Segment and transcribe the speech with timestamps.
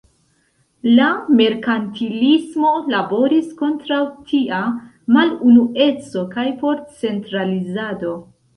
[0.99, 1.09] La
[1.41, 4.01] merkantilismo laboris kontraŭ
[4.33, 4.63] tia
[5.19, 8.19] malunueco kaj por centralizado.